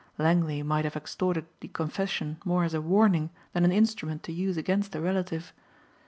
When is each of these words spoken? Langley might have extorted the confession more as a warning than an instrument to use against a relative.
Langley 0.17 0.63
might 0.63 0.83
have 0.83 0.95
extorted 0.95 1.45
the 1.59 1.67
confession 1.67 2.39
more 2.43 2.63
as 2.63 2.73
a 2.73 2.81
warning 2.81 3.29
than 3.53 3.63
an 3.65 3.71
instrument 3.71 4.23
to 4.23 4.33
use 4.33 4.57
against 4.57 4.95
a 4.95 4.99
relative. 4.99 5.53